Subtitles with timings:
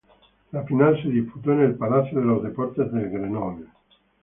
[0.51, 3.67] La final se disputó en el Palacio de los Deportes de Grenoble.